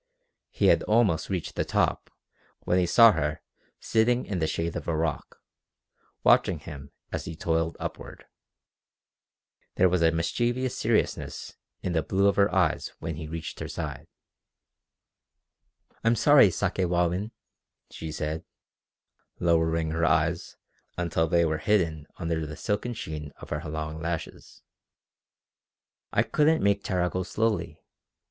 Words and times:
He 0.49 0.65
had 0.65 0.81
almost 0.85 1.29
reached 1.29 1.53
the 1.53 1.63
top 1.63 2.09
when 2.61 2.79
he 2.79 2.87
saw 2.87 3.11
her 3.11 3.43
sitting 3.79 4.25
in 4.25 4.39
the 4.39 4.47
shade 4.47 4.75
of 4.75 4.87
a 4.87 4.95
rock, 4.97 5.39
watching 6.23 6.57
him 6.57 6.91
as 7.11 7.25
he 7.25 7.35
toiled 7.35 7.77
upward. 7.79 8.25
There 9.75 9.87
was 9.89 10.01
a 10.01 10.11
mischievous 10.11 10.75
seriousness 10.75 11.55
in 11.83 11.93
the 11.93 12.01
blue 12.01 12.25
of 12.25 12.35
her 12.37 12.51
eyes 12.51 12.91
when 12.97 13.17
he 13.17 13.27
reached 13.27 13.59
her 13.59 13.67
side. 13.67 14.07
"I'm 16.03 16.15
sorry, 16.15 16.49
Sakewawin," 16.49 17.29
she 17.91 18.11
said, 18.11 18.43
lowering 19.39 19.91
her 19.91 20.03
eyes 20.03 20.57
until 20.97 21.27
they 21.27 21.45
were 21.45 21.59
hidden 21.59 22.07
under 22.17 22.47
the 22.47 22.57
silken 22.57 22.95
sheen 22.95 23.33
of 23.37 23.51
her 23.51 23.61
long 23.69 24.01
lashes, 24.01 24.63
"I 26.11 26.23
couldn't 26.23 26.63
make 26.63 26.83
Tara 26.83 27.07
go 27.07 27.21
slowly. 27.21 27.83